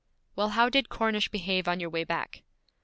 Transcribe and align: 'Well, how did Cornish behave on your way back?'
'Well, 0.35 0.49
how 0.49 0.67
did 0.67 0.89
Cornish 0.89 1.29
behave 1.29 1.67
on 1.67 1.79
your 1.79 1.91
way 1.91 2.03
back?' 2.03 2.41